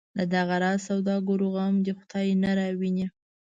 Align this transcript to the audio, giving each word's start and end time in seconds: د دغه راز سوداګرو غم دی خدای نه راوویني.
د 0.17 0.19
دغه 0.35 0.55
راز 0.63 0.79
سوداګرو 0.89 1.47
غم 1.55 1.75
دی 1.85 1.91
خدای 1.99 2.29
نه 2.43 2.51
راوویني. 2.59 3.07